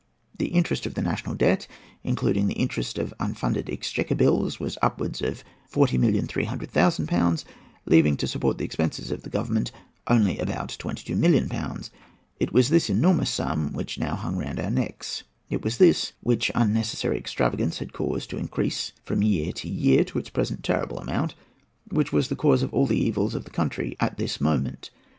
The 0.35 0.47
interest 0.47 0.87
of 0.87 0.95
the 0.95 1.03
national 1.03 1.35
debt, 1.35 1.67
including 2.03 2.47
the 2.47 2.55
interest 2.57 2.97
of 2.97 3.13
unfunded 3.19 3.69
exchequer 3.71 4.15
bills, 4.15 4.59
was 4.59 4.79
upwards 4.81 5.21
of 5.21 5.43
40,300,000£, 5.71 7.43
leaving 7.85 8.17
to 8.17 8.25
support 8.25 8.57
the 8.57 8.63
expenses 8.65 9.11
of 9.11 9.29
Government 9.29 9.71
only 10.07 10.39
about 10.39 10.69
22,000,000£ 10.81 11.91
It 12.39 12.51
was 12.51 12.69
this 12.69 12.89
enormous 12.89 13.29
sum 13.29 13.73
which 13.73 13.99
now 13.99 14.15
hung 14.15 14.37
round 14.37 14.59
our 14.59 14.71
necks—it 14.71 15.63
was 15.63 15.77
this, 15.77 16.13
which 16.21 16.49
unnecessary 16.55 17.19
extravagance 17.19 17.77
had 17.77 17.93
caused 17.93 18.31
to 18.31 18.37
increase 18.37 18.93
from 19.03 19.21
year 19.21 19.51
to 19.51 19.69
year 19.69 20.03
to 20.05 20.17
its 20.17 20.29
present 20.31 20.63
terrible 20.63 20.97
amount, 20.97 21.35
which 21.91 22.11
was 22.11 22.29
the 22.29 22.35
cause 22.35 22.63
of 22.63 22.73
all 22.73 22.87
the 22.87 22.97
evils 22.99 23.35
of 23.35 23.43
the 23.43 23.51
country 23.51 23.95
at 23.99 24.17
this 24.17 24.41
moment. 24.41 24.89